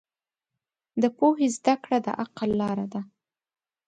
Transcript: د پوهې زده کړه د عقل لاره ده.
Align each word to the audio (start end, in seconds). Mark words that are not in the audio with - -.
د 1.01 1.03
پوهې 1.17 1.47
زده 1.57 1.75
کړه 1.83 1.97
د 2.05 2.07
عقل 2.21 2.49
لاره 2.61 2.85
ده. 2.93 3.01